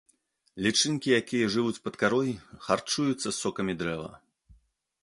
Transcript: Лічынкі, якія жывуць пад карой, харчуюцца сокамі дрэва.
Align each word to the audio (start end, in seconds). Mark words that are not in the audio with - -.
Лічынкі, 0.67 1.13
якія 1.19 1.51
жывуць 1.57 1.81
пад 1.85 2.01
карой, 2.05 2.33
харчуюцца 2.69 3.37
сокамі 3.43 3.73
дрэва. 3.85 4.11